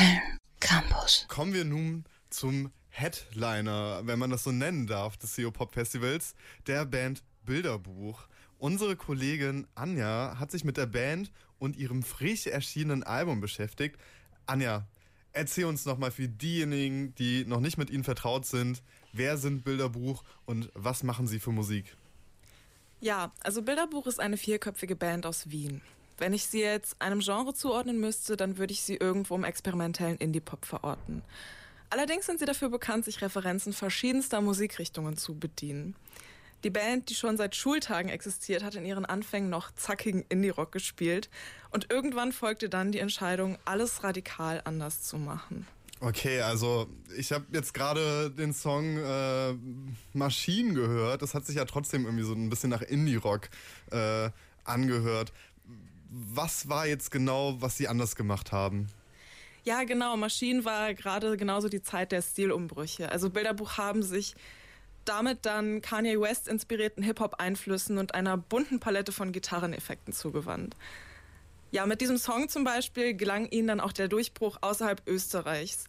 [0.00, 1.26] Film Campus.
[1.28, 6.34] Kommen wir nun zum Headliner, wenn man das so nennen darf, des CO Pop Festivals,
[6.66, 8.26] der Band Bilderbuch.
[8.56, 13.98] Unsere Kollegin Anja hat sich mit der Band und ihrem frisch erschienenen Album beschäftigt.
[14.46, 14.86] Anja,
[15.34, 18.82] erzähl uns nochmal für diejenigen, die noch nicht mit ihnen vertraut sind,
[19.12, 21.94] wer sind Bilderbuch und was machen sie für Musik?
[23.00, 25.82] Ja, also Bilderbuch ist eine vierköpfige Band aus Wien.
[26.20, 30.18] Wenn ich sie jetzt einem Genre zuordnen müsste, dann würde ich sie irgendwo im experimentellen
[30.18, 31.22] Indie-Pop verorten.
[31.88, 35.96] Allerdings sind sie dafür bekannt, sich Referenzen verschiedenster Musikrichtungen zu bedienen.
[36.62, 41.30] Die Band, die schon seit Schultagen existiert, hat in ihren Anfängen noch zackigen Indie-Rock gespielt
[41.70, 45.66] und irgendwann folgte dann die Entscheidung, alles radikal anders zu machen.
[46.00, 49.54] Okay, also ich habe jetzt gerade den Song äh,
[50.12, 51.22] Maschinen gehört.
[51.22, 53.48] Das hat sich ja trotzdem irgendwie so ein bisschen nach Indie-Rock
[53.90, 54.28] äh,
[54.64, 55.32] angehört
[56.10, 58.88] was war jetzt genau, was sie anders gemacht haben?
[59.64, 60.16] Ja, genau.
[60.16, 63.10] Maschinen war gerade genauso die Zeit der Stilumbrüche.
[63.10, 64.34] Also Bilderbuch haben sich
[65.04, 70.76] damit dann Kanye West inspirierten Hip-Hop-Einflüssen und einer bunten Palette von Gitarreneffekten zugewandt.
[71.70, 75.84] Ja, mit diesem Song zum Beispiel gelang ihnen dann auch der Durchbruch außerhalb Österreichs.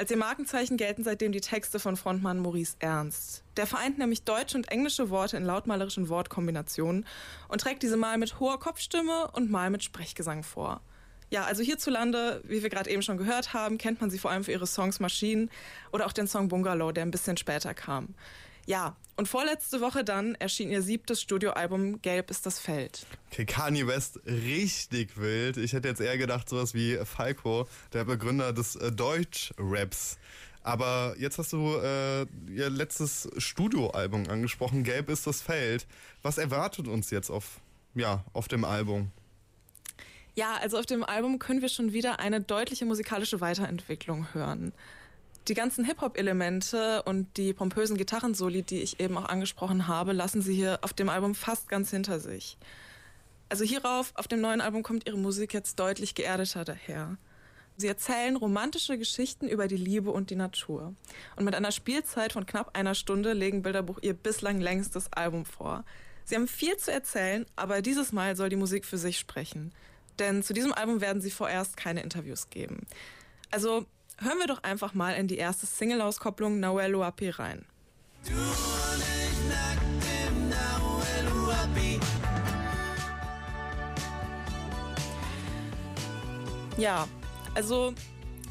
[0.00, 3.44] Als ihr Markenzeichen gelten seitdem die Texte von Frontmann Maurice Ernst.
[3.58, 7.04] Der vereint nämlich deutsche und englische Worte in lautmalerischen Wortkombinationen
[7.48, 10.80] und trägt diese mal mit hoher Kopfstimme und mal mit Sprechgesang vor.
[11.28, 14.42] Ja, also hierzulande, wie wir gerade eben schon gehört haben, kennt man sie vor allem
[14.42, 15.50] für ihre Songs Maschinen
[15.92, 18.14] oder auch den Song Bungalow, der ein bisschen später kam.
[18.70, 23.04] Ja, und vorletzte Woche dann erschien ihr siebtes Studioalbum Gelb ist das Feld.
[23.26, 25.56] Okay, Kanye West richtig wild.
[25.56, 30.18] Ich hätte jetzt eher gedacht, sowas wie Falco, der Begründer des äh, Deutsch-Raps.
[30.62, 35.88] Aber jetzt hast du äh, ihr letztes Studioalbum angesprochen, Gelb ist das Feld.
[36.22, 37.60] Was erwartet uns jetzt auf,
[37.96, 39.10] ja, auf dem Album?
[40.36, 44.72] Ja, also auf dem Album können wir schon wieder eine deutliche musikalische Weiterentwicklung hören
[45.48, 50.54] die ganzen Hip-Hop-Elemente und die pompösen Gitarrensoli, die ich eben auch angesprochen habe, lassen sie
[50.54, 52.58] hier auf dem Album fast ganz hinter sich.
[53.48, 57.18] Also hierauf, auf dem neuen Album kommt ihre Musik jetzt deutlich geerdeter daher.
[57.76, 60.94] Sie erzählen romantische Geschichten über die Liebe und die Natur.
[61.36, 65.84] Und mit einer Spielzeit von knapp einer Stunde legen Bilderbuch ihr bislang längstes Album vor.
[66.24, 69.72] Sie haben viel zu erzählen, aber dieses Mal soll die Musik für sich sprechen.
[70.18, 72.86] Denn zu diesem Album werden sie vorerst keine Interviews geben.
[73.50, 73.86] Also
[74.20, 77.64] hören wir doch einfach mal in die erste Single-Auskopplung Noel Luapi rein.
[86.76, 87.06] Ja,
[87.54, 87.94] also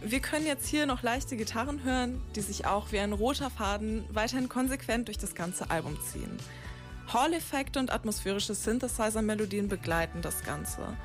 [0.00, 4.04] wir können jetzt hier noch leichte Gitarren hören, die sich auch wie ein roter Faden
[4.10, 6.36] weiterhin konsequent durch das ganze Album ziehen.
[7.12, 10.96] Hall-Effekte und atmosphärische Synthesizer-Melodien begleiten das Ganze.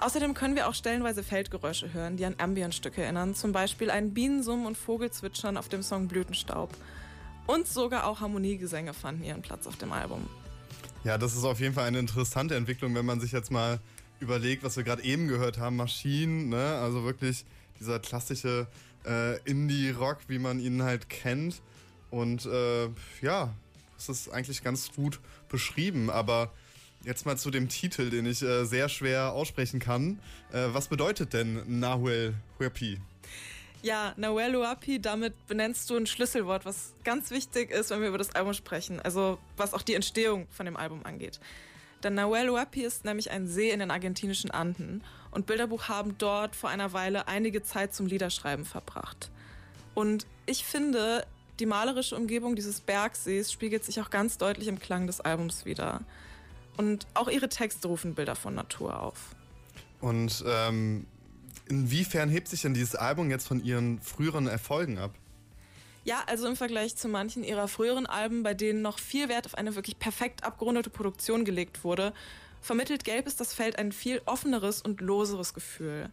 [0.00, 4.64] Außerdem können wir auch stellenweise Feldgeräusche hören, die an Ambient-Stücke erinnern, zum Beispiel ein Bienensummen
[4.64, 6.70] und Vogelzwitschern auf dem Song Blütenstaub.
[7.46, 10.26] Und sogar auch Harmoniegesänge fanden ihren Platz auf dem Album.
[11.04, 13.78] Ja, das ist auf jeden Fall eine interessante Entwicklung, wenn man sich jetzt mal
[14.20, 16.78] überlegt, was wir gerade eben gehört haben, Maschinen, ne?
[16.80, 17.44] also wirklich
[17.78, 18.68] dieser klassische
[19.06, 21.60] äh, Indie-Rock, wie man ihn halt kennt.
[22.10, 22.88] Und äh,
[23.20, 23.52] ja,
[23.96, 26.50] das ist eigentlich ganz gut beschrieben, aber
[27.04, 30.20] Jetzt mal zu dem Titel, den ich äh, sehr schwer aussprechen kann.
[30.52, 33.00] Äh, was bedeutet denn Nahuel Huapi?
[33.82, 38.18] Ja, Nahuel Huapi, damit benennst du ein Schlüsselwort, was ganz wichtig ist, wenn wir über
[38.18, 39.00] das Album sprechen.
[39.00, 41.40] Also was auch die Entstehung von dem Album angeht.
[42.02, 46.56] Denn Nahuel Huapi ist nämlich ein See in den argentinischen Anden und Bilderbuch haben dort
[46.56, 49.30] vor einer Weile einige Zeit zum Liederschreiben verbracht.
[49.94, 51.26] Und ich finde,
[51.58, 56.00] die malerische Umgebung dieses Bergsees spiegelt sich auch ganz deutlich im Klang des Albums wieder.
[56.80, 59.36] Und auch ihre Texte rufen Bilder von Natur auf.
[60.00, 61.06] Und ähm,
[61.68, 65.10] inwiefern hebt sich denn dieses Album jetzt von ihren früheren Erfolgen ab?
[66.04, 69.56] Ja, also im Vergleich zu manchen ihrer früheren Alben, bei denen noch viel Wert auf
[69.56, 72.14] eine wirklich perfekt abgerundete Produktion gelegt wurde,
[72.62, 76.08] vermittelt Gelb ist das Feld ein viel offeneres und loseres Gefühl.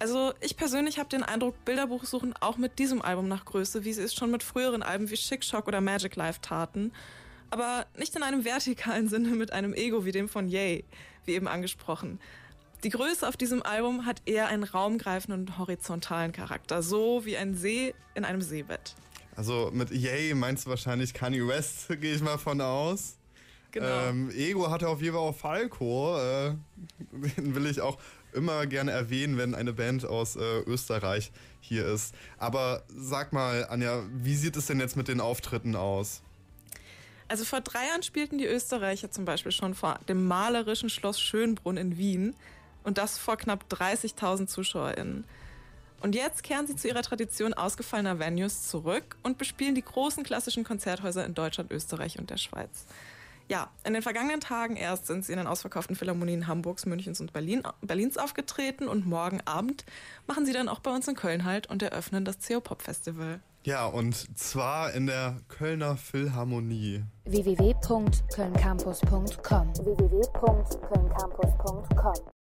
[0.00, 3.92] Also ich persönlich habe den Eindruck, Bilderbuch suchen auch mit diesem Album nach Größe, wie
[3.92, 6.90] sie es schon mit früheren Alben wie Chic Shock oder Magic Life taten
[7.52, 10.84] aber nicht in einem vertikalen Sinne mit einem Ego wie dem von Yay,
[11.26, 12.18] wie eben angesprochen.
[12.82, 17.54] Die Größe auf diesem Album hat eher einen raumgreifenden und horizontalen Charakter, so wie ein
[17.54, 18.96] See in einem Seebett.
[19.36, 23.16] Also mit Yay meinst du wahrscheinlich Kanye West, gehe ich mal von aus.
[23.70, 23.86] Genau.
[23.86, 26.18] Ähm, Ego hatte auf jeden Fall auch Falco.
[26.18, 26.54] Äh,
[27.36, 27.98] den will ich auch
[28.32, 32.14] immer gerne erwähnen, wenn eine Band aus äh, Österreich hier ist.
[32.38, 36.22] Aber sag mal, Anja, wie sieht es denn jetzt mit den Auftritten aus?
[37.32, 41.78] Also vor drei Jahren spielten die Österreicher zum Beispiel schon vor dem malerischen Schloss Schönbrunn
[41.78, 42.36] in Wien
[42.84, 45.24] und das vor knapp 30.000 ZuschauerInnen.
[46.02, 50.62] Und jetzt kehren sie zu ihrer Tradition ausgefallener Venues zurück und bespielen die großen klassischen
[50.62, 52.84] Konzerthäuser in Deutschland, Österreich und der Schweiz.
[53.52, 57.34] Ja, in den vergangenen Tagen erst sind sie in den ausverkauften Philharmonien Hamburgs, Münchens und
[57.34, 59.84] Berlin, Berlins aufgetreten und morgen Abend
[60.26, 63.40] machen sie dann auch bei uns in Köln halt und eröffnen das CO Pop Festival.
[63.64, 67.04] Ja, und zwar in der Kölner Philharmonie.
[67.26, 70.22] www.kölncampus.com www